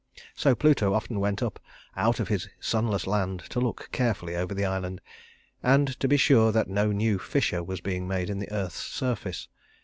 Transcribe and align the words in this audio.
So 0.35 0.55
Pluto 0.55 0.95
often 0.95 1.19
went 1.19 1.43
up 1.43 1.59
out 1.95 2.19
of 2.19 2.27
his 2.27 2.49
sunless 2.59 3.05
land 3.05 3.41
to 3.51 3.59
look 3.59 3.89
carefully 3.91 4.35
over 4.35 4.51
the 4.55 4.65
island, 4.65 4.99
and 5.61 5.89
to 5.99 6.07
be 6.07 6.17
sure 6.17 6.51
that 6.51 6.67
no 6.67 6.91
new 6.91 7.19
fissure 7.19 7.63
was 7.63 7.81
being 7.81 8.07
made 8.07 8.31
in 8.31 8.39
the 8.39 8.51
earth's 8.51 8.83
surface. 8.83 9.47